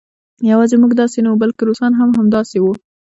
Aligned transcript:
یوازې 0.51 0.75
موږ 0.81 0.91
داسې 1.01 1.17
نه 1.25 1.29
وو 1.31 1.41
بلکې 1.43 1.61
روسان 1.69 1.91
هم 1.99 2.09
همداسې 2.19 2.57
وو 2.59 2.73